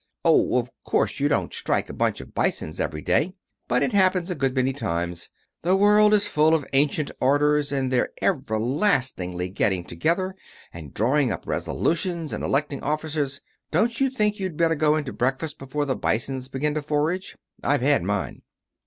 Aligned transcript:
Oh, 0.25 0.57
of 0.57 0.71
course 0.83 1.19
you 1.19 1.27
don't 1.27 1.53
strike 1.53 1.87
a 1.87 1.93
bunch 1.93 2.21
of 2.21 2.33
Bisons 2.33 2.79
every 2.79 3.03
day. 3.03 3.35
But 3.67 3.83
it 3.83 3.93
happens 3.93 4.31
a 4.31 4.33
good 4.33 4.55
many 4.55 4.73
times. 4.73 5.29
The 5.61 5.75
world 5.75 6.11
is 6.11 6.25
full 6.25 6.55
of 6.55 6.65
Ancient 6.73 7.11
Orders 7.19 7.71
and 7.71 7.91
they're 7.91 8.09
everlastingly 8.19 9.49
getting 9.49 9.83
together 9.83 10.35
and 10.73 10.91
drawing 10.91 11.31
up 11.31 11.45
resolutions 11.45 12.33
and 12.33 12.43
electing 12.43 12.81
officers. 12.81 13.41
Don't 13.69 14.01
you 14.01 14.09
think 14.09 14.39
you'd 14.39 14.57
better 14.57 14.73
go 14.73 14.95
in 14.95 15.03
to 15.03 15.13
breakfast 15.13 15.59
before 15.59 15.85
the 15.85 15.95
Bisons 15.95 16.47
begin 16.47 16.73
to 16.73 16.81
forage? 16.81 17.37
I've 17.63 17.81
had 17.81 18.01
mine." 18.01 18.41